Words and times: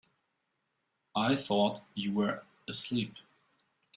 I 1.15 1.35
thought 1.35 1.83
you 1.93 2.11
were 2.11 2.41
asleep. 2.67 3.17